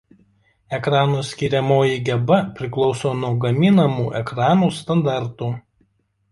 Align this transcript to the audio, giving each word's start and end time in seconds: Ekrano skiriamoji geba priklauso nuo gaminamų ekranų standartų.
Ekrano 0.77 1.19
skiriamoji 1.31 1.99
geba 2.09 2.39
priklauso 2.61 3.13
nuo 3.21 3.31
gaminamų 3.47 4.09
ekranų 4.25 4.75
standartų. 4.83 5.55